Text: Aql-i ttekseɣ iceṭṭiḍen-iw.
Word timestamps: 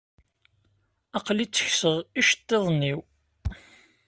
Aql-i 1.17 1.45
ttekseɣ 1.47 1.95
iceṭṭiḍen-iw. 2.19 2.99